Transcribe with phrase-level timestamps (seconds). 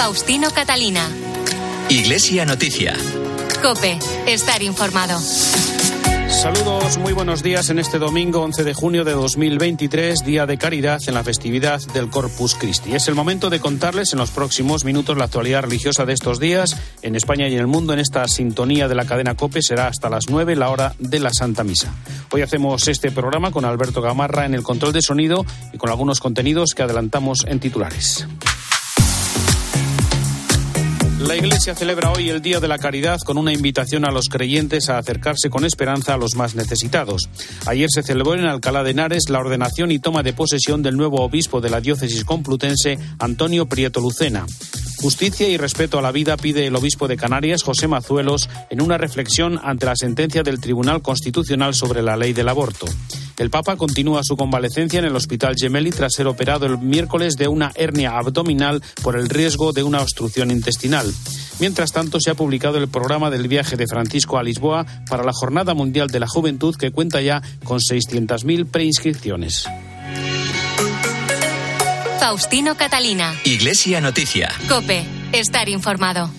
[0.00, 1.06] Faustino Catalina.
[1.90, 2.96] Iglesia Noticia.
[3.60, 5.20] Cope, estar informado.
[5.20, 11.00] Saludos, muy buenos días en este domingo 11 de junio de 2023, día de caridad
[11.06, 12.94] en la festividad del Corpus Christi.
[12.94, 16.78] Es el momento de contarles en los próximos minutos la actualidad religiosa de estos días
[17.02, 17.92] en España y en el mundo.
[17.92, 21.28] En esta sintonía de la cadena COPE será hasta las 9 la hora de la
[21.28, 21.92] Santa Misa.
[22.32, 25.44] Hoy hacemos este programa con Alberto Gamarra en el control de sonido
[25.74, 28.26] y con algunos contenidos que adelantamos en titulares.
[31.26, 34.88] La Iglesia celebra hoy el Día de la Caridad con una invitación a los creyentes
[34.88, 37.28] a acercarse con esperanza a los más necesitados.
[37.66, 41.20] Ayer se celebró en Alcalá de Henares la ordenación y toma de posesión del nuevo
[41.20, 44.46] obispo de la diócesis complutense, Antonio Prieto Lucena.
[44.96, 48.96] Justicia y respeto a la vida pide el obispo de Canarias, José Mazuelos, en una
[48.96, 52.86] reflexión ante la sentencia del Tribunal Constitucional sobre la ley del aborto.
[53.40, 57.48] El Papa continúa su convalecencia en el Hospital Gemelli tras ser operado el miércoles de
[57.48, 61.10] una hernia abdominal por el riesgo de una obstrucción intestinal.
[61.58, 65.32] Mientras tanto, se ha publicado el programa del viaje de Francisco a Lisboa para la
[65.32, 69.66] Jornada Mundial de la Juventud que cuenta ya con 600.000 preinscripciones.
[72.18, 73.34] Faustino Catalina.
[73.44, 74.52] Iglesia Noticia.
[74.68, 76.30] Cope, estar informado.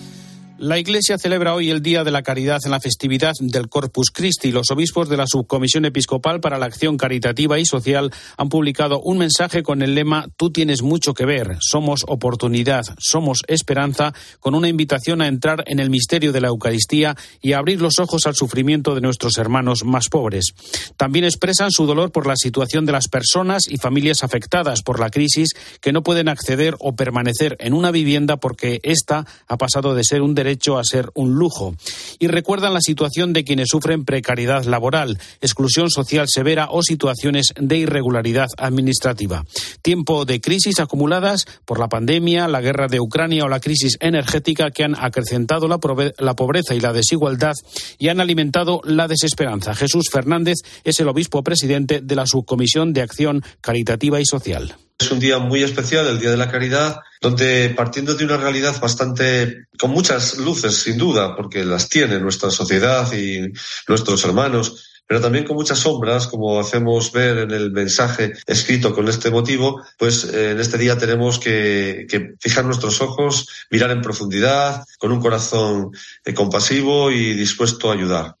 [0.62, 4.52] La Iglesia celebra hoy el Día de la Caridad en la festividad del Corpus Christi.
[4.52, 9.18] Los obispos de la Subcomisión Episcopal para la Acción Caritativa y Social han publicado un
[9.18, 14.68] mensaje con el lema Tú tienes mucho que ver, somos oportunidad, somos esperanza, con una
[14.68, 18.36] invitación a entrar en el misterio de la Eucaristía y a abrir los ojos al
[18.36, 20.54] sufrimiento de nuestros hermanos más pobres.
[20.96, 25.10] También expresan su dolor por la situación de las personas y familias afectadas por la
[25.10, 30.04] crisis que no pueden acceder o permanecer en una vivienda porque ésta ha pasado de
[30.04, 31.74] ser un derecho hecho a ser un lujo.
[32.18, 37.78] Y recuerdan la situación de quienes sufren precariedad laboral, exclusión social severa o situaciones de
[37.78, 39.44] irregularidad administrativa.
[39.82, 44.70] Tiempo de crisis acumuladas por la pandemia, la guerra de Ucrania o la crisis energética
[44.70, 45.78] que han acrecentado la,
[46.18, 47.54] la pobreza y la desigualdad
[47.98, 49.74] y han alimentado la desesperanza.
[49.74, 54.76] Jesús Fernández es el obispo presidente de la Subcomisión de Acción Caritativa y Social.
[55.02, 58.80] Es un día muy especial, el Día de la Caridad, donde partiendo de una realidad
[58.80, 63.52] bastante con muchas luces, sin duda, porque las tiene nuestra sociedad y
[63.88, 69.08] nuestros hermanos, pero también con muchas sombras, como hacemos ver en el mensaje escrito con
[69.08, 72.06] este motivo, pues eh, en este día tenemos que,
[72.38, 75.90] fijar nuestros ojos, mirar en profundidad, con un corazón
[76.24, 78.36] eh, compasivo y dispuesto a ayudar.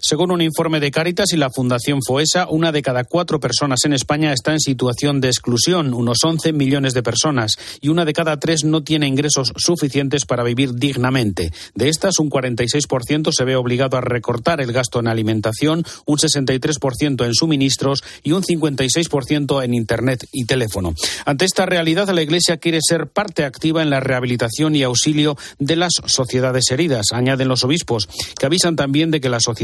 [0.00, 3.92] Según un informe de Cáritas y la Fundación Foesa, una de cada cuatro personas en
[3.92, 8.38] España está en situación de exclusión, unos 11 millones de personas, y una de cada
[8.38, 11.52] tres no tiene ingresos suficientes para vivir dignamente.
[11.74, 17.24] De estas, un 46% se ve obligado a recortar el gasto en alimentación, un 63%
[17.24, 20.94] en suministros y un 56% en Internet y teléfono.
[21.24, 25.76] Ante esta realidad, la Iglesia quiere ser parte activa en la rehabilitación y auxilio de
[25.76, 29.55] las sociedades heridas, añaden los obispos, que avisan también de que la sociedad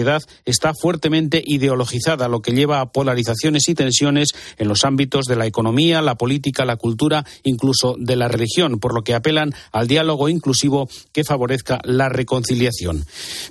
[0.44, 5.46] está fuertemente ideologizada, lo que lleva a polarizaciones y tensiones en los ámbitos de la
[5.46, 10.28] economía, la política, la cultura, incluso de la religión, por lo que apelan al diálogo
[10.28, 13.04] inclusivo que favorezca la reconciliación.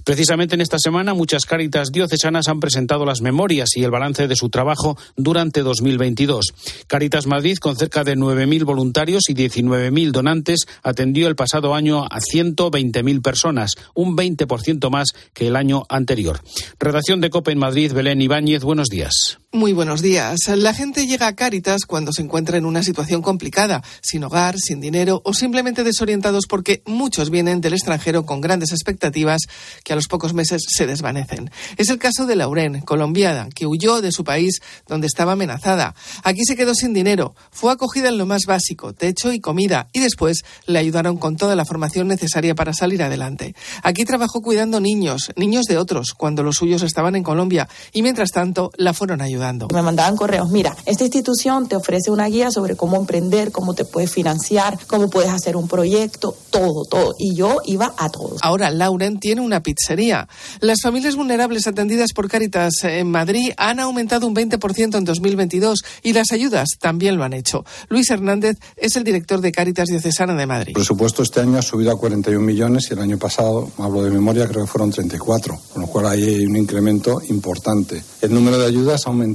[0.03, 4.35] Precisamente en esta semana, muchas cáritas diocesanas han presentado las memorias y el balance de
[4.35, 6.45] su trabajo durante 2022.
[6.87, 12.19] Caritas Madrid, con cerca de 9.000 voluntarios y 19.000 donantes, atendió el pasado año a
[12.19, 16.30] 120.000 personas, un 20% más que el año anterior.
[16.79, 19.39] Redacción de COPE en Madrid, Belén Ibáñez, buenos días.
[19.53, 20.39] Muy buenos días.
[20.55, 24.79] La gente llega a Cáritas cuando se encuentra en una situación complicada, sin hogar, sin
[24.79, 29.41] dinero o simplemente desorientados porque muchos vienen del extranjero con grandes expectativas
[29.83, 31.51] que a los pocos meses se desvanecen.
[31.75, 35.95] Es el caso de Lauren, colombiana, que huyó de su país donde estaba amenazada.
[36.23, 39.99] Aquí se quedó sin dinero, fue acogida en lo más básico, techo y comida, y
[39.99, 43.53] después le ayudaron con toda la formación necesaria para salir adelante.
[43.83, 48.31] Aquí trabajó cuidando niños, niños de otros, cuando los suyos estaban en Colombia, y mientras
[48.31, 49.40] tanto la fueron ayudando.
[49.73, 53.85] Me mandaban correos, mira, esta institución te ofrece una guía sobre cómo emprender, cómo te
[53.85, 57.15] puedes financiar, cómo puedes hacer un proyecto, todo, todo.
[57.17, 58.39] Y yo iba a todos.
[58.41, 60.27] Ahora Lauren tiene una pizzería.
[60.59, 66.13] Las familias vulnerables atendidas por Cáritas en Madrid han aumentado un 20% en 2022 y
[66.13, 67.65] las ayudas también lo han hecho.
[67.89, 70.69] Luis Hernández es el director de Cáritas Diocesana de Madrid.
[70.69, 74.11] El presupuesto este año ha subido a 41 millones y el año pasado, hablo de
[74.11, 78.03] memoria, creo que fueron 34, con lo cual hay un incremento importante.
[78.21, 79.30] El número de ayudas ha aumentado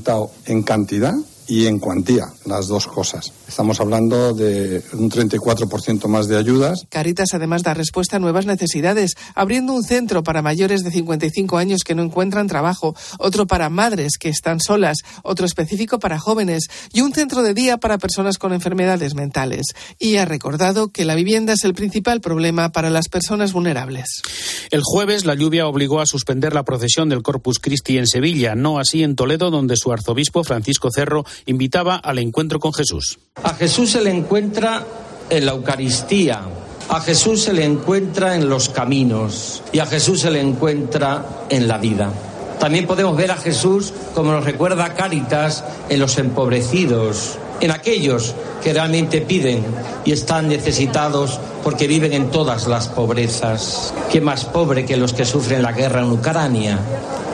[0.47, 1.15] en cantidad
[1.49, 3.33] y en cuantía, las dos cosas.
[3.49, 6.87] Estamos hablando de un 34% más de ayudas.
[6.89, 11.83] Caritas además da respuesta a nuevas necesidades, abriendo un centro para mayores de 55 años
[11.85, 17.03] que no encuentran trabajo, otro para madres que están solas, otro específico para jóvenes y
[17.03, 19.67] un centro de día para personas con enfermedades mentales.
[19.99, 24.23] Y ha recordado que la vivienda es el principal problema para las personas vulnerables.
[24.71, 28.79] El jueves la lluvia obligó a suspender la procesión del Corpus Christi en Sevilla, no
[28.79, 33.19] así en Toledo, donde su arzobispo Francisco Cerro invitaba al encuentro con Jesús.
[33.43, 34.85] A Jesús se le encuentra
[35.29, 36.41] en la Eucaristía,
[36.89, 41.69] a Jesús se le encuentra en los caminos y a Jesús se le encuentra en
[41.69, 42.11] la vida.
[42.59, 48.73] También podemos ver a Jesús, como nos recuerda Cáritas, en los empobrecidos, en aquellos que
[48.73, 49.63] realmente piden
[50.05, 53.93] y están necesitados porque viven en todas las pobrezas.
[54.11, 56.79] ¿Quién más pobre que los que sufren la guerra en Ucrania?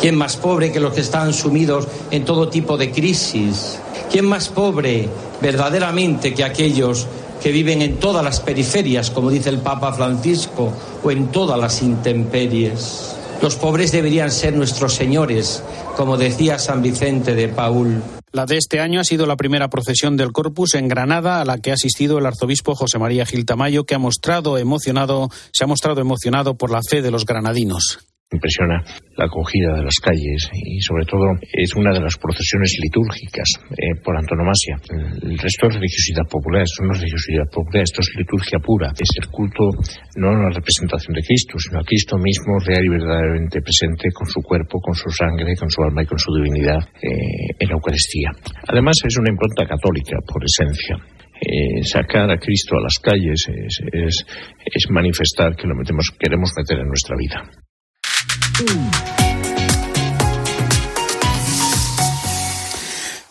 [0.00, 3.78] ¿Quién más pobre que los que están sumidos en todo tipo de crisis?
[4.12, 5.08] ¿Quién más pobre
[5.40, 7.06] verdaderamente que aquellos
[7.42, 10.70] que viven en todas las periferias, como dice el Papa Francisco,
[11.02, 13.16] o en todas las intemperies?
[13.40, 15.64] Los pobres deberían ser nuestros señores,
[15.96, 18.02] como decía San Vicente de Paul.
[18.32, 21.56] La de este año ha sido la primera procesión del Corpus en Granada, a la
[21.56, 25.66] que ha asistido el arzobispo José María Gil Tamayo, que ha mostrado emocionado, se ha
[25.66, 28.82] mostrado emocionado por la fe de los granadinos impresiona
[29.16, 33.94] la acogida de las calles y sobre todo es una de las procesiones litúrgicas eh,
[34.02, 34.76] por antonomasia.
[35.22, 39.10] El resto es religiosidad popular, esto no es religiosidad popular, esto es liturgia pura, es
[39.20, 39.70] el culto
[40.16, 44.26] no a la representación de Cristo, sino a Cristo mismo real y verdaderamente presente con
[44.26, 47.74] su cuerpo, con su sangre, con su alma y con su divinidad eh, en la
[47.74, 48.30] Eucaristía.
[48.68, 50.96] Además es una impronta católica por esencia.
[51.44, 54.26] Eh, sacar a Cristo a las calles es, es,
[54.64, 57.61] es manifestar que lo metemos, queremos meter en nuestra vida.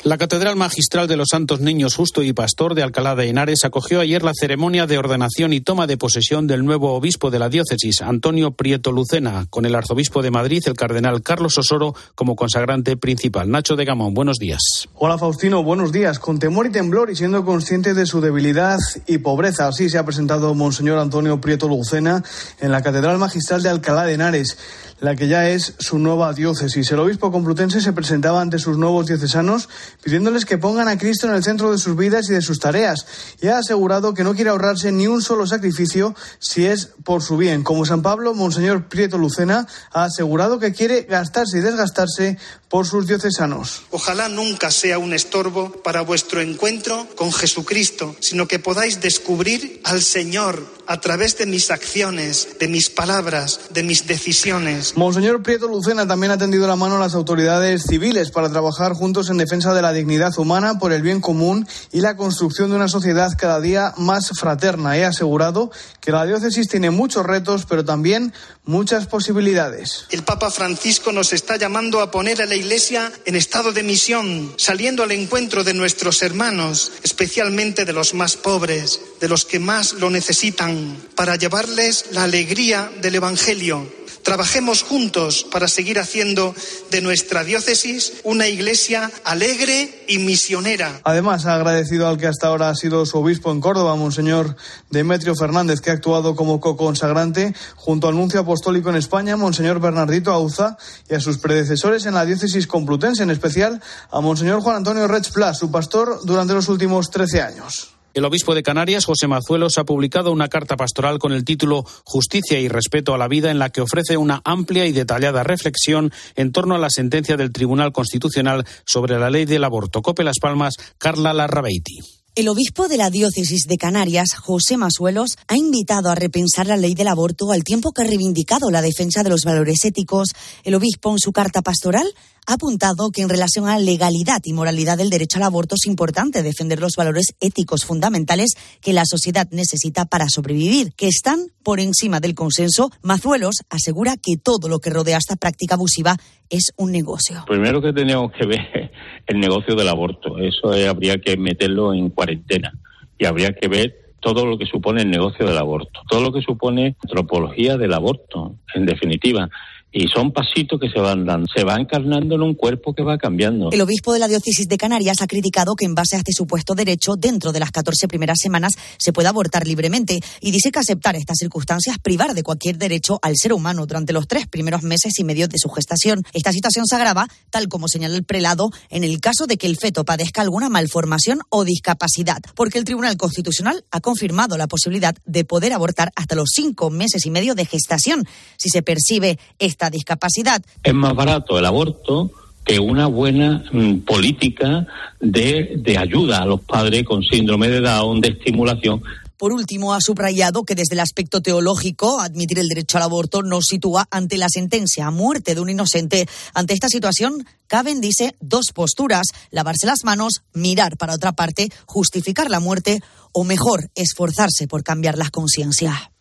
[0.03, 3.99] La Catedral Magistral de los Santos Niños Justo y Pastor de Alcalá de Henares acogió
[3.99, 8.01] ayer la ceremonia de ordenación y toma de posesión del nuevo obispo de la diócesis,
[8.01, 13.51] Antonio Prieto Lucena, con el arzobispo de Madrid, el cardenal Carlos Osoro, como consagrante principal.
[13.51, 14.89] Nacho de Gamón, buenos días.
[14.95, 16.17] Hola Faustino, buenos días.
[16.17, 20.03] Con temor y temblor y siendo consciente de su debilidad y pobreza, así se ha
[20.03, 22.23] presentado Monseñor Antonio Prieto Lucena
[22.59, 24.57] en la Catedral Magistral de Alcalá de Henares
[25.01, 26.91] la que ya es su nueva diócesis.
[26.91, 29.67] El obispo complutense se presentaba ante sus nuevos diocesanos
[30.03, 33.07] pidiéndoles que pongan a Cristo en el centro de sus vidas y de sus tareas
[33.41, 37.35] y ha asegurado que no quiere ahorrarse ni un solo sacrificio si es por su
[37.35, 37.63] bien.
[37.63, 42.37] Como San Pablo, Monseñor Prieto Lucena ha asegurado que quiere gastarse y desgastarse
[42.69, 43.81] por sus diocesanos.
[43.89, 50.01] Ojalá nunca sea un estorbo para vuestro encuentro con Jesucristo, sino que podáis descubrir al
[50.01, 54.90] Señor a través de mis acciones, de mis palabras, de mis decisiones.
[54.95, 59.29] Monseñor Prieto Lucena también ha tendido la mano a las autoridades civiles para trabajar juntos
[59.29, 62.89] en defensa de la dignidad humana por el bien común y la construcción de una
[62.89, 64.97] sociedad cada día más fraterna.
[64.97, 65.71] He asegurado
[66.01, 68.33] que la diócesis tiene muchos retos, pero también
[68.65, 70.05] muchas posibilidades.
[70.09, 74.53] El Papa Francisco nos está llamando a poner a la Iglesia en estado de misión,
[74.57, 79.93] saliendo al encuentro de nuestros hermanos, especialmente de los más pobres, de los que más
[79.93, 83.87] lo necesitan para llevarles la alegría del Evangelio.
[84.23, 86.53] Trabajemos juntos para seguir haciendo
[86.91, 91.01] de nuestra diócesis una iglesia alegre y misionera.
[91.03, 94.55] Además, ha agradecido al que hasta ahora ha sido su obispo en Córdoba, Monseñor
[94.89, 100.31] Demetrio Fernández, que ha actuado como co-consagrante junto al nuncio apostólico en España, Monseñor Bernardito
[100.31, 100.77] Auza,
[101.09, 103.81] y a sus predecesores en la diócesis complutense, en especial
[104.11, 108.00] a Monseñor Juan Antonio Rech Plas, su pastor durante los últimos 13 años.
[108.13, 112.59] El obispo de Canarias, José Mazuelos, ha publicado una carta pastoral con el título Justicia
[112.59, 116.51] y respeto a la vida, en la que ofrece una amplia y detallada reflexión en
[116.51, 120.01] torno a la sentencia del Tribunal Constitucional sobre la ley del aborto.
[120.01, 121.99] Cope Las Palmas, Carla Larrabeiti.
[122.33, 126.93] El obispo de la diócesis de Canarias, José Masuelos, ha invitado a repensar la ley
[126.93, 130.29] del aborto al tiempo que ha reivindicado la defensa de los valores éticos.
[130.63, 132.07] El obispo, en su carta pastoral,
[132.47, 135.85] ha apuntado que en relación a la legalidad y moralidad del derecho al aborto es
[135.85, 141.79] importante defender los valores éticos fundamentales que la sociedad necesita para sobrevivir, que están por
[141.79, 142.89] encima del consenso.
[143.03, 146.17] Mazuelos asegura que todo lo que rodea esta práctica abusiva
[146.49, 147.43] es un negocio.
[147.47, 148.91] Primero que tenemos que ver
[149.27, 150.37] el negocio del aborto.
[150.39, 152.73] Eso habría que meterlo en cuarentena
[153.17, 156.41] y habría que ver todo lo que supone el negocio del aborto, todo lo que
[156.41, 159.49] supone antropología del aborto, en definitiva
[159.91, 163.17] y son pasitos que se van dando, se va encarnando en un cuerpo que va
[163.17, 163.69] cambiando.
[163.71, 166.75] El obispo de la diócesis de Canarias ha criticado que en base a este supuesto
[166.75, 171.15] derecho, dentro de las 14 primeras semanas, se pueda abortar libremente y dice que aceptar
[171.15, 175.23] estas circunstancias privar de cualquier derecho al ser humano durante los tres primeros meses y
[175.23, 176.23] medio de su gestación.
[176.33, 179.77] Esta situación se agrava, tal como señala el prelado, en el caso de que el
[179.77, 185.43] feto padezca alguna malformación o discapacidad, porque el Tribunal Constitucional ha confirmado la posibilidad de
[185.43, 188.25] poder abortar hasta los cinco meses y medio de gestación
[188.57, 190.61] si se percibe esta discapacidad.
[190.83, 192.31] Es más barato el aborto
[192.63, 194.85] que una buena mm, política
[195.19, 199.01] de, de ayuda a los padres con síndrome de Down, de estimulación.
[199.41, 203.65] Por último, ha subrayado que desde el aspecto teológico, admitir el derecho al aborto nos
[203.65, 206.27] sitúa ante la sentencia a muerte de un inocente.
[206.53, 212.51] Ante esta situación, caben, dice, dos posturas, lavarse las manos, mirar para otra parte, justificar
[212.51, 216.11] la muerte o mejor, esforzarse por cambiar la conciencia.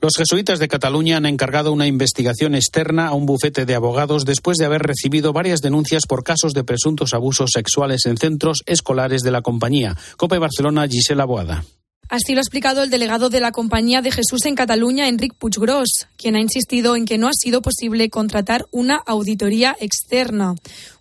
[0.00, 4.58] Los jesuitas de Cataluña han encargado una investigación externa a un bufete de abogados después
[4.58, 9.30] de haber recibido varias denuncias por casos de presuntos abusos sexuales en centros escolares de
[9.30, 9.96] la compañía.
[10.16, 11.64] Cope Barcelona, Gisela Boada.
[12.08, 16.06] Así lo ha explicado el delegado de la Compañía de Jesús en Cataluña, Enric Puiggrós,
[16.16, 20.54] quien ha insistido en que no ha sido posible contratar una auditoría externa.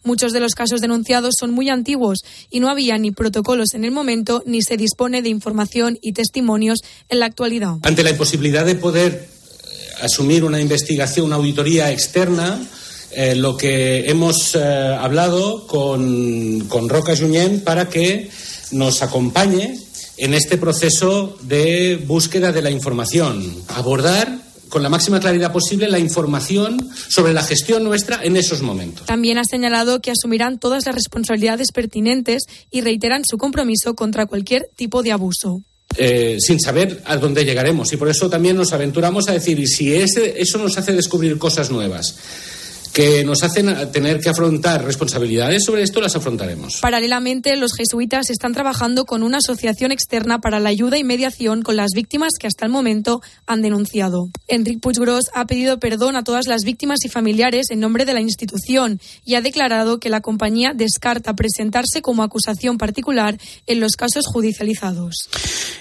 [0.03, 3.91] Muchos de los casos denunciados son muy antiguos y no había ni protocolos en el
[3.91, 7.75] momento ni se dispone de información y testimonios en la actualidad.
[7.83, 9.67] Ante la imposibilidad de poder eh,
[10.01, 12.59] asumir una investigación, una auditoría externa,
[13.11, 18.29] eh, lo que hemos eh, hablado con, con Roca Junyent para que
[18.71, 19.86] nos acompañe
[20.17, 23.63] en este proceso de búsqueda de la información.
[23.69, 29.05] Abordar con la máxima claridad posible la información sobre la gestión nuestra en esos momentos.
[29.05, 34.69] También ha señalado que asumirán todas las responsabilidades pertinentes y reiteran su compromiso contra cualquier
[34.75, 35.61] tipo de abuso.
[35.95, 37.93] Eh, sin saber a dónde llegaremos.
[37.93, 41.37] Y por eso también nos aventuramos a decir, y si ese, eso nos hace descubrir
[41.37, 42.17] cosas nuevas,
[42.97, 46.79] que nos hacen tener que afrontar responsabilidades sobre esto, las afrontaremos.
[46.81, 51.75] Paralelamente, los jesuitas están trabajando con una asociación externa para la ayuda y mediación con
[51.75, 54.29] las víctimas que hasta el momento han denunciado.
[54.47, 58.21] Enric Puiggrós ha pedido perdón a todas las víctimas y familiares en nombre de la
[58.21, 63.37] institución y ha declarado que la compañía descarta presentarse como acusación particular
[63.67, 65.29] en los casos judicializados.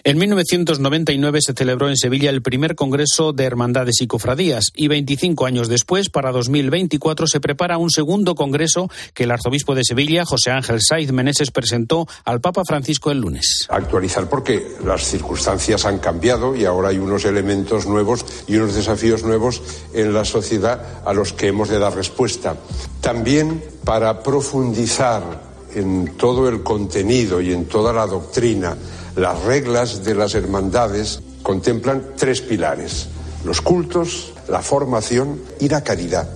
[0.05, 5.47] En 1999 se celebró en Sevilla el primer Congreso de Hermandades y Cofradías y 25
[5.47, 10.51] años después, para 2024, se prepara un segundo congreso que el arzobispo de Sevilla, José
[10.51, 13.67] Ángel Saiz Meneses, presentó al Papa Francisco el lunes.
[13.69, 19.23] Actualizar porque las circunstancias han cambiado y ahora hay unos elementos nuevos y unos desafíos
[19.23, 19.63] nuevos
[19.95, 22.57] en la sociedad a los que hemos de dar respuesta.
[23.01, 25.43] También para profundizar
[25.75, 28.77] en todo el contenido y en toda la doctrina,
[29.15, 33.09] las reglas de las hermandades contemplan tres pilares,
[33.47, 36.29] los cultos, la formación y la caridad,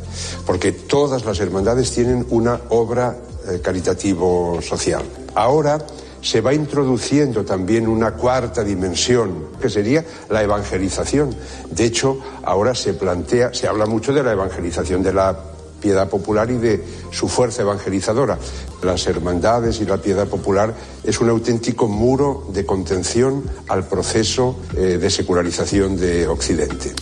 [0.46, 3.16] porque todas las hermandades tienen una obra
[3.48, 5.02] eh, caritativo social.
[5.34, 5.78] Ahora
[6.22, 11.34] se va introduciendo también una cuarta dimensión, que sería la evangelización.
[11.70, 15.36] De hecho, ahora se plantea, se habla mucho de la evangelización de la
[15.80, 18.38] piedad popular y de su fuerza evangelizadora.
[18.82, 24.98] Las hermandades y la piedad popular es un auténtico muro de contención al proceso eh,
[24.98, 26.92] de secularización de Occidente.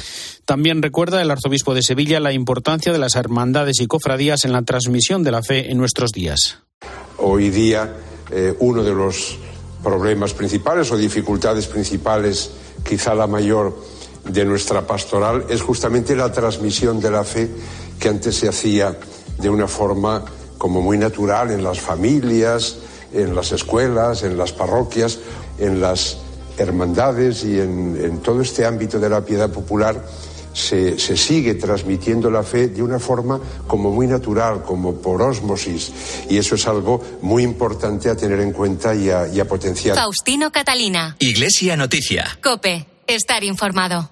[0.44, 4.62] También recuerda el arzobispo de Sevilla la importancia de las hermandades y cofradías en la
[4.62, 6.60] transmisión de la fe en nuestros días.
[7.18, 7.96] Hoy día,
[8.30, 9.36] eh, uno de los
[9.82, 12.50] problemas principales o dificultades principales,
[12.82, 13.76] quizá la mayor
[14.24, 17.48] de nuestra pastoral, es justamente la transmisión de la fe
[17.98, 18.96] que antes se hacía
[19.38, 20.24] de una forma
[20.56, 22.76] como muy natural en las familias,
[23.12, 25.18] en las escuelas, en las parroquias,
[25.58, 26.18] en las
[26.58, 30.04] hermandades y en, en todo este ámbito de la piedad popular
[30.52, 35.92] se, se, sigue transmitiendo la fe de una forma como muy natural, como por ósmosis.
[36.28, 39.94] Y eso es algo muy importante a tener en cuenta y a, y a potenciar.
[39.94, 41.16] Faustino Catalina.
[41.20, 42.38] Iglesia Noticia.
[42.42, 42.97] Cope.
[43.08, 44.10] Estar informado.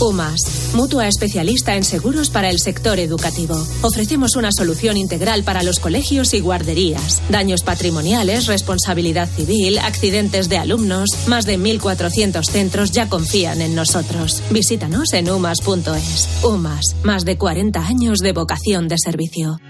[0.00, 3.54] UMAS, mutua especialista en seguros para el sector educativo.
[3.82, 7.20] Ofrecemos una solución integral para los colegios y guarderías.
[7.28, 11.10] Daños patrimoniales, responsabilidad civil, accidentes de alumnos.
[11.26, 14.42] Más de 1.400 centros ya confían en nosotros.
[14.48, 16.42] Visítanos en umas.es.
[16.42, 19.60] UMAS, más de 40 años de vocación de servicio.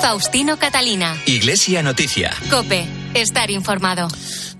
[0.00, 1.20] Faustino Catalina.
[1.26, 2.32] Iglesia Noticia.
[2.50, 2.95] Cope.
[3.16, 4.08] Estar informado.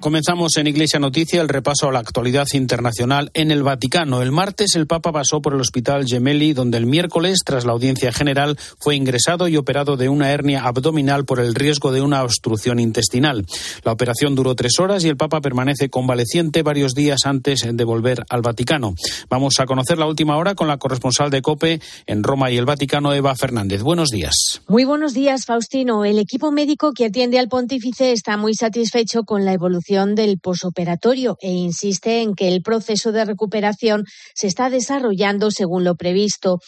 [0.00, 4.22] Comenzamos en Iglesia Noticia el repaso a la actualidad internacional en el Vaticano.
[4.22, 8.12] El martes el Papa pasó por el Hospital Gemelli, donde el miércoles, tras la audiencia
[8.12, 12.78] general, fue ingresado y operado de una hernia abdominal por el riesgo de una obstrucción
[12.78, 13.46] intestinal.
[13.84, 18.22] La operación duró tres horas y el Papa permanece convaleciente varios días antes de volver
[18.28, 18.94] al Vaticano.
[19.28, 22.64] Vamos a conocer la última hora con la corresponsal de COPE en Roma y el
[22.64, 23.82] Vaticano, Eva Fernández.
[23.82, 24.62] Buenos días.
[24.68, 26.04] Muy buenos días, Faustino.
[26.04, 31.36] El equipo médico que atiende al pontífice está muy satisfecho con la evolución del posoperatorio
[31.40, 36.58] e insiste en que el proceso de recuperación se está desarrollando según lo previsto.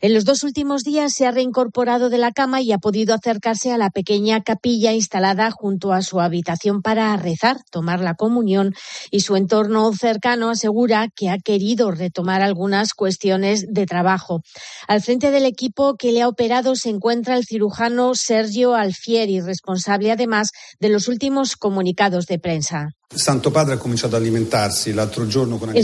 [0.00, 3.72] En los dos últimos días se ha reincorporado de la cama y ha podido acercarse
[3.72, 8.74] a la pequeña capilla instalada junto a su habitación para rezar, tomar la comunión
[9.10, 14.42] y su entorno cercano asegura que ha querido retomar algunas cuestiones de trabajo.
[14.86, 20.12] Al frente del equipo que le ha operado se encuentra el cirujano Sergio Alfieri, responsable
[20.12, 22.97] además de los últimos comunicados de prensa.
[23.10, 23.20] El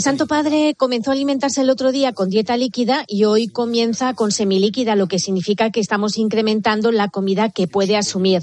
[0.02, 4.30] Santo Padre comenzó a alimentarse el otro día con dieta líquida y hoy comienza con
[4.30, 8.42] semilíquida, lo que significa que estamos incrementando la comida que puede asumir.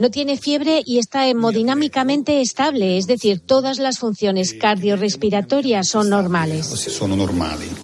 [0.00, 6.66] No tiene fiebre y está hemodinámicamente estable, es decir, todas las funciones cardiorrespiratorias son normales.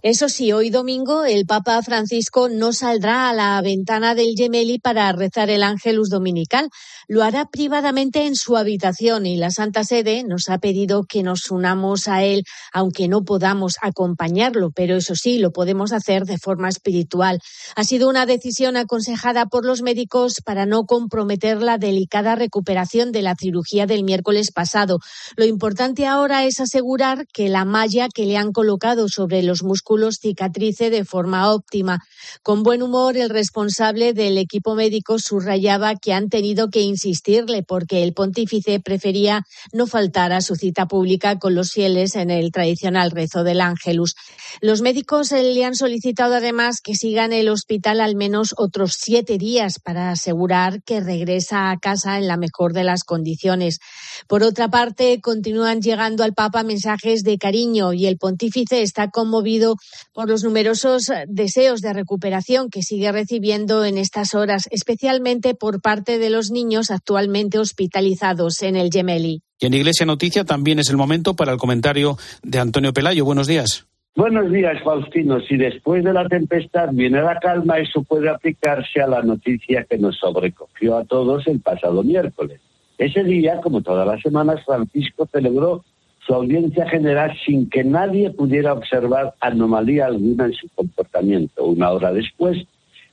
[0.02, 5.12] Eso sí, hoy domingo el Papa Francisco no saldrá a la ventana del Gemelli para
[5.12, 6.68] rezar el Ángelus Dominical.
[7.06, 11.50] Lo hará privadamente en su habitación y la Santa Sede nos ha pedido que nos
[11.50, 16.70] unamos a él, aunque no podamos acompañarlo, pero eso sí, lo podemos hacer de forma
[16.70, 17.38] espiritual.
[17.76, 23.20] Ha sido una decisión aconsejada por los médicos para no comprometer la delicada recuperación de
[23.20, 25.00] la cirugía del miércoles pasado.
[25.36, 30.18] Lo importante ahora es asegurar que la malla que le han colocado sobre los músculos
[30.20, 32.00] cicatrice de forma óptima.
[32.42, 38.02] Con buen humor, el responsable del equipo médico subrayaba que han tenido que insistirle porque
[38.02, 43.10] el pontífice prefería no faltar a su cita pública con los fieles en el tradicional
[43.10, 44.14] rezo del Ángelus.
[44.60, 48.94] Los médicos eh, le han solicitado además que siga en el hospital al menos otros
[48.98, 53.80] siete días para asegurar que regresa a casa en la mejor de las condiciones.
[54.28, 59.76] Por otra parte, continúan llegando al Papa mensajes de cariño y el pontífice está conmovido
[60.12, 66.18] por los numerosos deseos de recuperación que sigue recibiendo en estas horas, especialmente por parte
[66.18, 69.42] de los niños actualmente hospitalizados en el Gemelli.
[69.62, 73.24] Y en Iglesia Noticia también es el momento para el comentario de Antonio Pelayo.
[73.24, 73.86] Buenos días.
[74.16, 75.40] Buenos días, Faustino.
[75.42, 79.98] Si después de la tempestad viene la calma, eso puede aplicarse a la noticia que
[79.98, 82.60] nos sobrecogió a todos el pasado miércoles.
[82.98, 85.84] Ese día, como todas las semanas, Francisco celebró
[86.26, 91.66] su audiencia general sin que nadie pudiera observar anomalía alguna en su comportamiento.
[91.66, 92.58] Una hora después,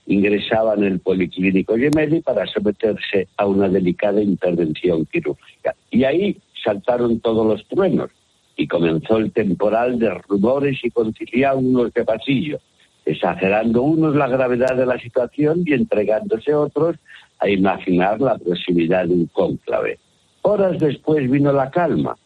[0.10, 5.76] ingresaba en el Policlínico Gemelli para someterse a una delicada intervención quirúrgica.
[5.92, 8.10] Y ahí saltaron todos los truenos
[8.58, 12.60] y comenzó el temporal de rumores y conciliábulos de pasillo,
[13.06, 16.98] exagerando unos la gravedad de la situación y entregándose otros
[17.38, 20.00] a imaginar la proximidad de un cónclave.
[20.42, 22.18] Horas después vino la calma.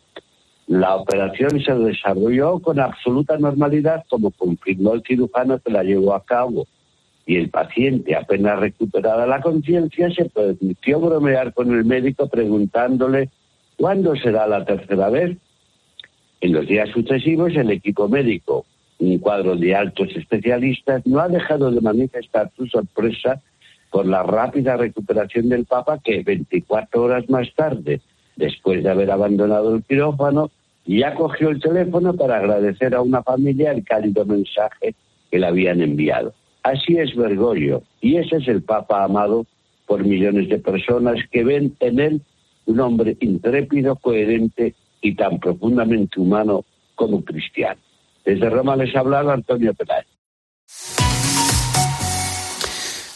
[0.67, 6.23] La operación se desarrolló con absoluta normalidad, como confirmó el cirujano que la llevó a
[6.23, 6.65] cabo
[7.25, 13.29] y el paciente, apenas recuperada la conciencia, se permitió bromear con el médico preguntándole
[13.77, 15.37] cuándo será la tercera vez.
[16.41, 18.65] En los días sucesivos, el equipo médico,
[18.99, 23.41] un cuadro de altos especialistas, no ha dejado de manifestar su sorpresa
[23.89, 28.01] por la rápida recuperación del Papa que 24 horas más tarde,
[28.35, 30.51] después de haber abandonado el quirófano,
[30.85, 34.95] ya cogió el teléfono para agradecer a una familia el cálido mensaje
[35.31, 36.33] que le habían enviado.
[36.63, 39.45] Así es Bergoglio, y ese es el Papa amado
[39.85, 42.21] por millones de personas que ven en él
[42.65, 46.63] un hombre intrépido, coherente y tan profundamente humano
[46.95, 47.79] como cristiano.
[48.23, 50.07] Desde Roma les ha hablado Antonio Peláez.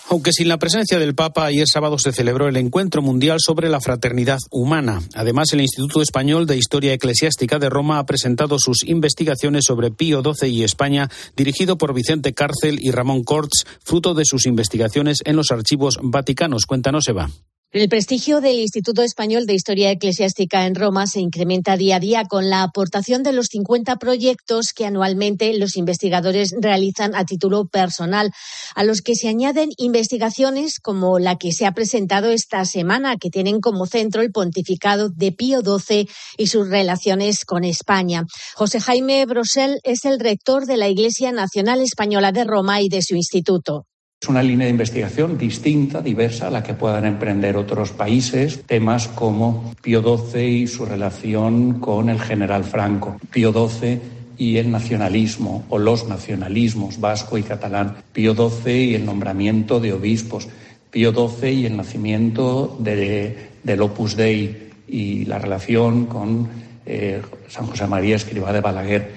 [0.10, 3.82] Aunque sin la presencia del Papa, ayer sábado se celebró el Encuentro Mundial sobre la
[3.82, 5.02] Fraternidad Humana.
[5.16, 10.24] Además, el Instituto Español de Historia Eclesiástica de Roma ha presentado sus investigaciones sobre Pío
[10.24, 15.36] XII y España, dirigido por Vicente Cárcel y Ramón Corts, fruto de sus investigaciones en
[15.36, 16.66] los archivos vaticanos.
[16.66, 17.30] Cuéntanos, Eva.
[17.74, 22.24] El prestigio del Instituto Español de Historia Eclesiástica en Roma se incrementa día a día
[22.24, 28.32] con la aportación de los 50 proyectos que anualmente los investigadores realizan a título personal,
[28.74, 33.30] a los que se añaden investigaciones como la que se ha presentado esta semana, que
[33.30, 38.24] tienen como centro el pontificado de Pío XII y sus relaciones con España.
[38.56, 43.02] José Jaime Brosel es el rector de la Iglesia Nacional Española de Roma y de
[43.02, 43.88] su instituto.
[44.20, 48.64] Es una línea de investigación distinta, diversa, a la que puedan emprender otros países.
[48.66, 53.18] Temas como Pío XII y su relación con el general Franco.
[53.32, 54.02] Pío XII
[54.40, 57.98] y el nacionalismo o los nacionalismos vasco y catalán.
[58.12, 60.48] Pío XII y el nombramiento de obispos.
[60.90, 66.50] Pío XII y el nacimiento de, del Opus Dei y la relación con
[66.88, 69.12] eh, San José María Escribá de Balaguer.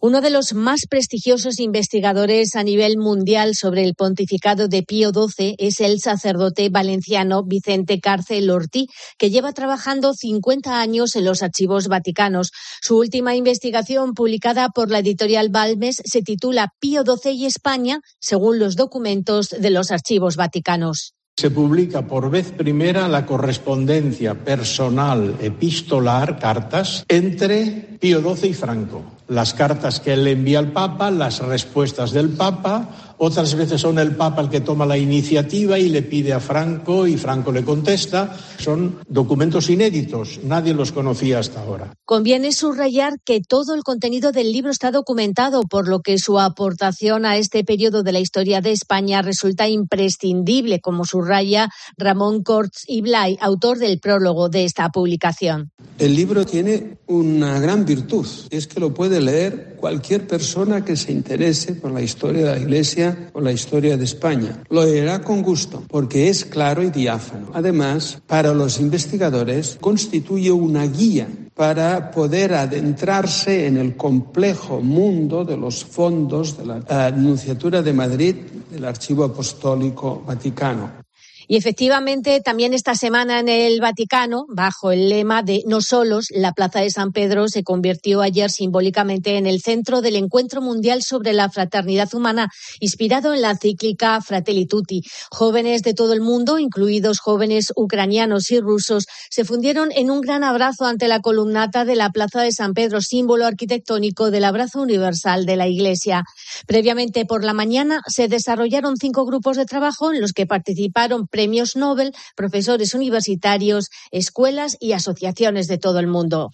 [0.00, 5.56] Uno de los más prestigiosos investigadores a nivel mundial sobre el pontificado de Pío XII
[5.58, 8.86] es el sacerdote valenciano Vicente Cárcel Ortí,
[9.18, 12.52] que lleva trabajando 50 años en los archivos vaticanos.
[12.80, 18.60] Su última investigación, publicada por la editorial Balmes, se titula Pío XII y España, según
[18.60, 21.17] los documentos de los archivos vaticanos.
[21.38, 29.04] Se publica por vez primera la correspondencia personal epistolar, cartas, entre Pío XII y Franco.
[29.28, 34.16] Las cartas que él envía al Papa, las respuestas del Papa, otras veces son el
[34.16, 38.36] Papa el que toma la iniciativa y le pide a Franco y Franco le contesta.
[38.58, 41.92] Son documentos inéditos, nadie los conocía hasta ahora.
[42.04, 47.26] Conviene subrayar que todo el contenido del libro está documentado, por lo que su aportación
[47.26, 53.02] a este periodo de la historia de España resulta imprescindible, como subraya Ramón Corts y
[53.02, 55.70] Blay, autor del prólogo de esta publicación.
[55.98, 61.12] El libro tiene una gran virtud, es que lo puede leer cualquier persona que se
[61.12, 64.62] interese por la historia de la Iglesia o la historia de España.
[64.68, 67.50] Lo leerá con gusto porque es claro y diáfano.
[67.54, 75.56] Además, para los investigadores constituye una guía para poder adentrarse en el complejo mundo de
[75.56, 78.36] los fondos de la Anunciatura de Madrid
[78.70, 81.07] del Archivo Apostólico Vaticano.
[81.50, 86.52] Y efectivamente, también esta semana en el Vaticano, bajo el lema de No solos, la
[86.52, 91.32] Plaza de San Pedro se convirtió ayer simbólicamente en el centro del encuentro mundial sobre
[91.32, 95.00] la fraternidad humana, inspirado en la cíclica Fratelli Tutti.
[95.30, 100.44] Jóvenes de todo el mundo, incluidos jóvenes ucranianos y rusos, se fundieron en un gran
[100.44, 105.46] abrazo ante la columnata de la Plaza de San Pedro, símbolo arquitectónico del abrazo universal
[105.46, 106.24] de la Iglesia.
[106.66, 111.76] Previamente por la mañana se desarrollaron cinco grupos de trabajo en los que participaron premios
[111.76, 116.50] Nobel, profesores universitarios, escuelas y asociaciones de todo el mundo.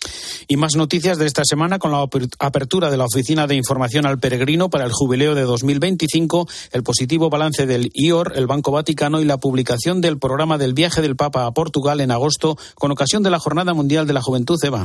[0.46, 2.06] Y más noticias de esta semana con la
[2.38, 7.30] apertura de la Oficina de Información al Peregrino para el Jubileo de 2025, el positivo
[7.30, 11.46] balance del IOR, el Banco Vaticano y la publicación del programa del viaje del Papa
[11.46, 14.84] a Portugal en agosto con ocasión de la Jornada Mundial de la Juventud, Eva.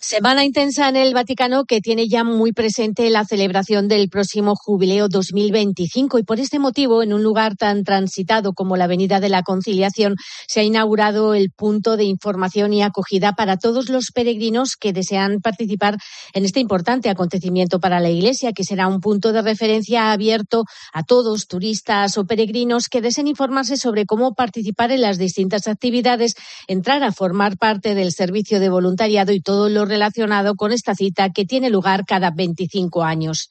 [0.00, 5.08] Semana intensa en el Vaticano que tiene ya muy presente la celebración del próximo jubileo
[5.08, 9.42] 2025 y por este motivo, en un lugar tan transitado como la Avenida de la
[9.42, 14.92] Conciliación, se ha inaugurado el punto de información y acogida para todos los peregrinos que
[14.92, 15.96] desean participar
[16.34, 21.04] en este importante acontecimiento para la Iglesia, que será un punto de referencia abierto a
[21.04, 26.34] todos, turistas o peregrinos que deseen informarse sobre cómo participar en las distintas actividades,
[26.68, 31.30] entrar a formar parte del servicio de voluntariado y todo lo relacionado con esta cita
[31.30, 33.48] que tiene lugar cada 25 años.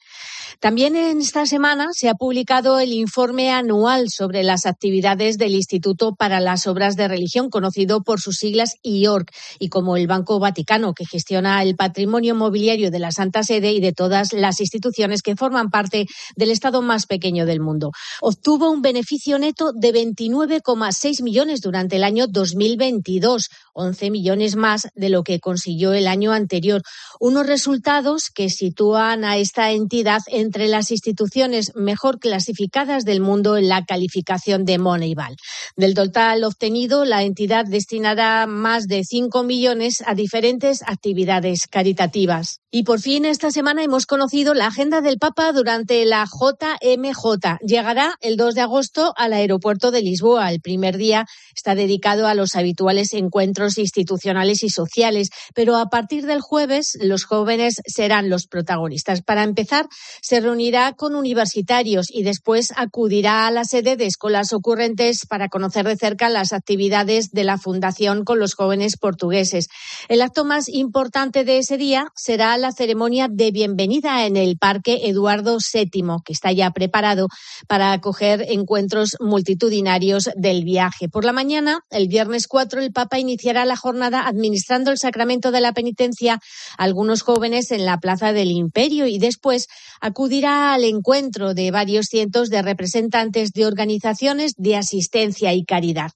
[0.60, 6.14] También en esta semana se ha publicado el informe anual sobre las actividades del Instituto
[6.14, 10.94] para las Obras de Religión, conocido por sus siglas IORC, y como el Banco Vaticano,
[10.94, 15.36] que gestiona el patrimonio mobiliario de la Santa Sede y de todas las instituciones que
[15.36, 17.92] forman parte del Estado más pequeño del mundo.
[18.20, 25.10] Obtuvo un beneficio neto de 29,6 millones durante el año 2022, 11 millones más de
[25.10, 26.82] lo que consiguió el año anterior.
[27.20, 33.68] Unos resultados que sitúan a esta entidad entre las instituciones mejor clasificadas del mundo en
[33.68, 35.36] la calificación de Moneyball.
[35.76, 42.60] Del total obtenido, la entidad destinará más de 5 millones a diferentes actividades caritativas.
[42.70, 47.58] Y por fin esta semana hemos conocido la agenda del Papa durante la JMJ.
[47.66, 50.50] Llegará el 2 de agosto al aeropuerto de Lisboa.
[50.50, 56.15] El primer día está dedicado a los habituales encuentros institucionales y sociales, pero a partir
[56.24, 59.22] del jueves los jóvenes serán los protagonistas.
[59.22, 59.86] Para empezar,
[60.22, 65.86] se reunirá con universitarios y después acudirá a la sede de escuelas ocurrentes para conocer
[65.86, 69.68] de cerca las actividades de la Fundación con los jóvenes portugueses.
[70.08, 75.08] El acto más importante de ese día será la ceremonia de bienvenida en el Parque
[75.08, 77.28] Eduardo VII, que está ya preparado
[77.68, 81.08] para acoger encuentros multitudinarios del viaje.
[81.08, 85.60] Por la mañana, el viernes 4, el Papa iniciará la jornada administrando el sacramento de
[85.60, 86.40] la penitencia a
[86.78, 89.66] algunos jóvenes en la Plaza del Imperio y después
[90.00, 96.12] acudirá al encuentro de varios cientos de representantes de organizaciones de asistencia y caridad.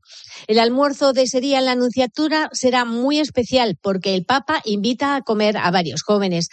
[0.47, 5.17] El almuerzo de ese día en la Anunciatura será muy especial porque el Papa invita
[5.17, 6.49] a comer a varios jóvenes.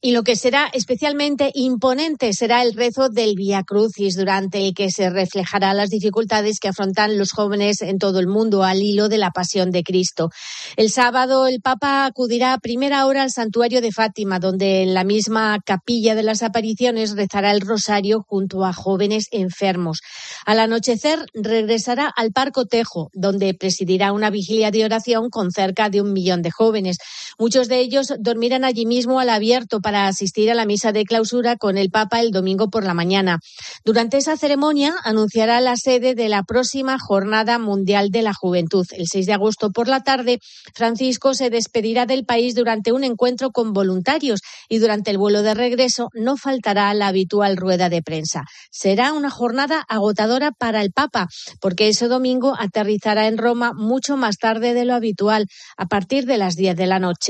[0.00, 4.90] Y lo que será especialmente imponente será el rezo del Via Crucis, durante el que
[4.90, 9.18] se reflejará las dificultades que afrontan los jóvenes en todo el mundo al hilo de
[9.18, 10.30] la pasión de Cristo.
[10.76, 15.04] El sábado el Papa acudirá a primera hora al santuario de Fátima, donde en la
[15.04, 20.00] misma capilla de las apariciones rezará el rosario junto a jóvenes enfermos.
[20.44, 26.02] Al anochecer regresará al Parco Tejo, donde presidirá una vigilia de oración con cerca de
[26.02, 26.96] un millón de jóvenes.
[27.38, 31.56] Muchos de ellos dormirán allí mismo al abierto para asistir a la misa de clausura
[31.56, 33.38] con el Papa el domingo por la mañana.
[33.84, 38.86] Durante esa ceremonia anunciará la sede de la próxima Jornada Mundial de la Juventud.
[38.92, 40.38] El 6 de agosto por la tarde,
[40.74, 45.54] Francisco se despedirá del país durante un encuentro con voluntarios y durante el vuelo de
[45.54, 48.44] regreso no faltará la habitual rueda de prensa.
[48.70, 51.28] Será una jornada agotadora para el Papa,
[51.60, 56.38] porque ese domingo aterrizará en Roma mucho más tarde de lo habitual, a partir de
[56.38, 57.21] las 10 de la noche.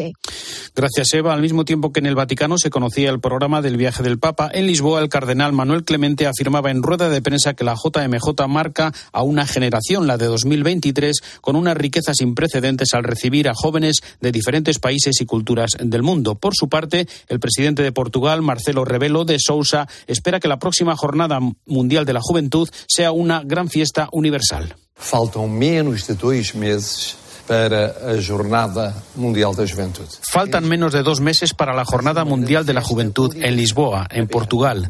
[0.75, 1.35] Gracias, Eva.
[1.35, 4.51] Al mismo tiempo que en el Vaticano se conocía el programa del viaje del Papa,
[4.53, 8.93] en Lisboa el cardenal Manuel Clemente afirmaba en rueda de prensa que la JMJ marca
[9.13, 14.01] a una generación, la de 2023, con unas riquezas sin precedentes al recibir a jóvenes
[14.21, 16.37] de diferentes países y culturas del mundo.
[16.37, 20.97] Por su parte, el presidente de Portugal, Marcelo Rebelo de Sousa, espera que la próxima
[20.97, 24.75] Jornada Mundial de la Juventud sea una gran fiesta universal.
[24.95, 27.17] Faltan menos de dos meses
[27.53, 27.93] para
[28.27, 30.09] Jornada Mundial da Juventude.
[30.23, 34.27] Faltan menos de dos meses para la Jornada Mundial de la Juventud en Lisboa, en
[34.27, 34.89] Portugal.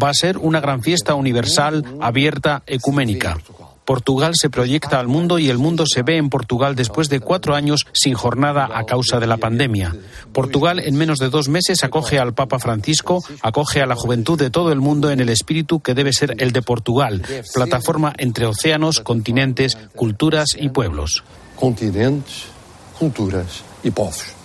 [0.00, 3.38] Va a ser una gran fiesta universal, abierta, ecuménica.
[3.84, 7.56] Portugal se proyecta al mundo y el mundo se ve en Portugal después de cuatro
[7.56, 9.96] años sin jornada a causa de la pandemia.
[10.32, 14.50] Portugal en menos de dos meses acoge al Papa Francisco, acoge a la juventud de
[14.50, 19.00] todo el mundo en el espíritu que debe ser el de Portugal, plataforma entre océanos,
[19.00, 21.24] continentes, culturas y pueblos.
[21.56, 22.44] Continentes,
[22.98, 24.36] culturas y povos.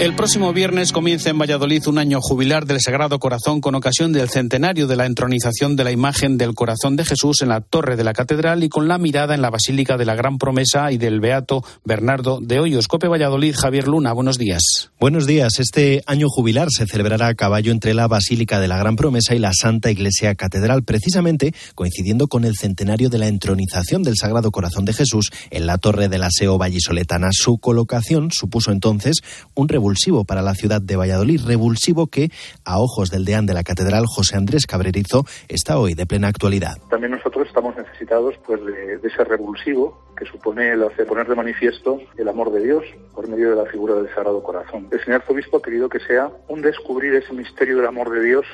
[0.00, 4.28] El próximo viernes comienza en Valladolid un año jubilar del Sagrado Corazón con ocasión del
[4.28, 8.04] centenario de la entronización de la imagen del Corazón de Jesús en la torre de
[8.04, 11.18] la catedral y con la mirada en la Basílica de la Gran Promesa y del
[11.18, 12.86] Beato Bernardo de Hoyos.
[12.86, 14.92] Cope Valladolid, Javier Luna, buenos días.
[15.00, 15.58] Buenos días.
[15.58, 19.40] Este año jubilar se celebrará a caballo entre la Basílica de la Gran Promesa y
[19.40, 24.84] la Santa Iglesia Catedral, precisamente coincidiendo con el centenario de la entronización del Sagrado Corazón
[24.84, 27.30] de Jesús en la torre del Aseo Vallisoletana.
[27.32, 29.22] Su colocación supuso entonces
[29.56, 32.30] un revulsivo para la ciudad de Valladolid, revulsivo que,
[32.66, 36.76] a ojos del deán de la catedral, José Andrés Cabrerizo, está hoy de plena actualidad.
[36.90, 41.34] También nosotros estamos necesitados pues, de, de ese revulsivo que supone el hacer poner de
[41.34, 44.88] manifiesto el amor de Dios por medio de la figura del Sagrado Corazón.
[44.92, 48.44] El señor arzobispo ha querido que sea un descubrir ese misterio del amor de Dios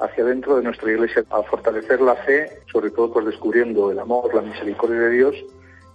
[0.00, 4.34] hacia dentro de nuestra iglesia, a fortalecer la fe, sobre todo pues descubriendo el amor,
[4.34, 5.34] la misericordia de Dios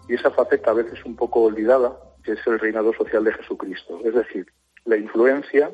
[0.08, 4.00] y esa faceta a veces un poco olvidada, que es el reinado social de Jesucristo.
[4.04, 4.46] Es decir,
[4.86, 5.72] la influencia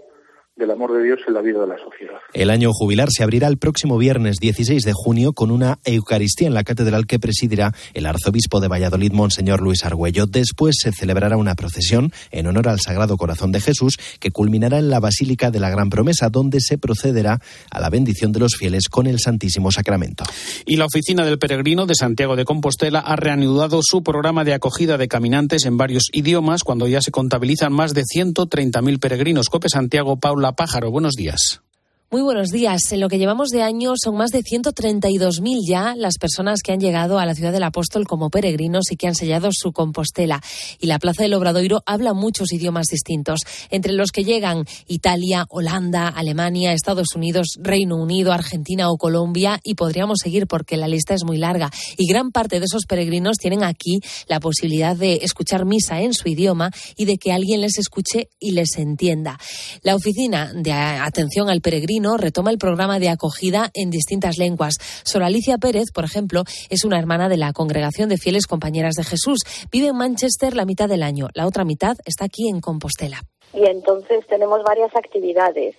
[0.60, 2.19] del amor de Dios en la vida de la sociedad.
[2.34, 6.54] El año jubilar se abrirá el próximo viernes 16 de junio con una Eucaristía en
[6.54, 10.26] la catedral que presidirá el arzobispo de Valladolid, Monseñor Luis Argüello.
[10.28, 14.89] Después se celebrará una procesión en honor al Sagrado Corazón de Jesús que culminará en
[14.89, 17.39] la Basílica de la Gran Promesa, donde se procederá
[17.72, 20.26] a la bendición de los fieles con el Santísimo Sacramento.
[20.65, 24.98] Y la Oficina del Peregrino de Santiago de Compostela ha reanudado su programa de acogida
[24.98, 29.48] de caminantes en varios idiomas cuando ya se contabilizan más de 130.000 peregrinos.
[29.48, 31.62] Cope Santiago, Paula Pájaro, buenos días.
[32.12, 32.91] Muy buenos días.
[32.91, 36.80] En lo que llevamos de año son más de 132.000 ya las personas que han
[36.80, 40.41] llegado a la ciudad del Apóstol como peregrinos y que han sellado su Compostela.
[40.80, 46.08] Y la Plaza del Obradoiro habla muchos idiomas distintos, entre los que llegan Italia, Holanda,
[46.08, 51.24] Alemania, Estados Unidos, Reino Unido, Argentina o Colombia y podríamos seguir porque la lista es
[51.24, 51.69] muy larga.
[51.95, 56.28] Y gran parte de esos peregrinos tienen aquí la posibilidad de escuchar misa en su
[56.28, 59.38] idioma y de que alguien les escuche y les entienda.
[59.84, 64.78] La oficina de atención al peregrino retoma el programa de acogida en distintas lenguas.
[65.04, 69.04] Sor Alicia Pérez, por ejemplo, es una hermana de la Congregación de Fieles Compañeras de
[69.04, 69.40] Jesús.
[69.72, 71.28] Vive en Manchester la mitad del año.
[71.34, 73.22] La otra mitad está aquí en Compostela.
[73.54, 75.76] Y entonces tenemos varias actividades.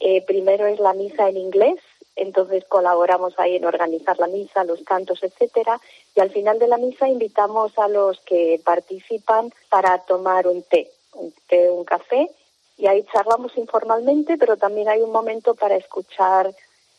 [0.00, 1.76] Eh, primero es la misa en inglés,
[2.16, 5.78] entonces colaboramos ahí en organizar la misa, los cantos, etcétera,
[6.16, 10.90] y al final de la misa invitamos a los que participan para tomar un té,
[11.12, 12.30] un té, un café
[12.80, 16.50] y ahí charlamos informalmente, pero también hay un momento para escuchar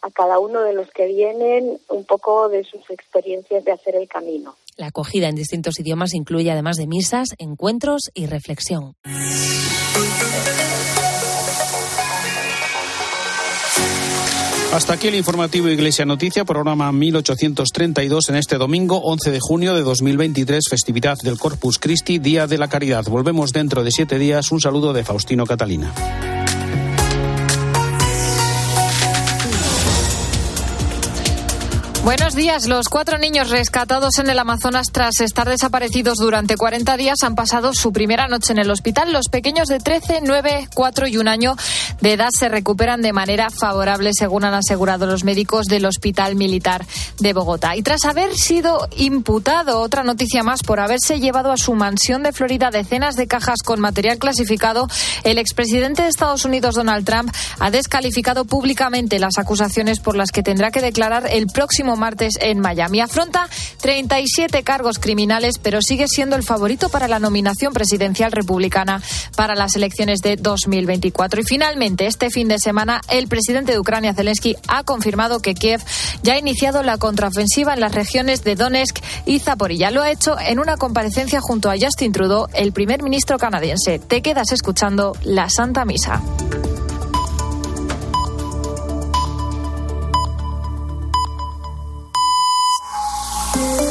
[0.02, 4.08] a cada uno de los que vienen un poco de sus experiencias de hacer el
[4.08, 4.56] camino.
[4.78, 8.96] La acogida en distintos idiomas incluye además de misas, encuentros y reflexión.
[14.74, 19.82] Hasta aquí el informativo Iglesia Noticia, programa 1832 en este domingo 11 de junio de
[19.82, 23.04] 2023, festividad del Corpus Christi, Día de la Caridad.
[23.04, 24.50] Volvemos dentro de siete días.
[24.50, 25.92] Un saludo de Faustino Catalina.
[32.04, 32.68] Buenos días.
[32.68, 37.76] Los cuatro niños rescatados en el Amazonas tras estar desaparecidos durante 40 días han pasado
[37.76, 39.14] su primera noche en el hospital.
[39.14, 41.56] Los pequeños de 13, 9, 4 y un año
[42.02, 46.88] de edad se recuperan de manera favorable, según han asegurado los médicos del Hospital Militar
[47.20, 47.76] de Bogotá.
[47.76, 52.32] Y tras haber sido imputado, otra noticia más, por haberse llevado a su mansión de
[52.32, 54.88] Florida decenas de cajas con material clasificado,
[55.24, 60.42] el expresidente de Estados Unidos, Donald Trump, ha descalificado públicamente las acusaciones por las que
[60.42, 61.46] tendrá que declarar el
[61.96, 63.02] martes en Miami.
[63.02, 63.48] Afronta
[63.82, 69.02] 37 cargos criminales, pero sigue siendo el favorito para la nominación presidencial republicana
[69.36, 71.42] para las elecciones de 2024.
[71.42, 75.82] Y finalmente, este fin de semana, el presidente de Ucrania, Zelensky, ha confirmado que Kiev
[76.24, 79.92] ya ha iniciado la contraofensiva en las regiones de Donetsk y Zaporilla.
[79.92, 84.00] Lo ha hecho en una comparecencia junto a Justin Trudeau, el primer ministro canadiense.
[84.00, 86.22] Te quedas escuchando la Santa Misa.